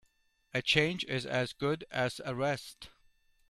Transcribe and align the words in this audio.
A 0.51 0.63
change 0.63 1.03
is 1.03 1.27
as 1.27 1.53
good 1.53 1.85
as 1.91 2.19
a 2.25 2.33
rest. 2.33 2.89